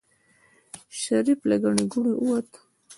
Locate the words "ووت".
2.17-2.49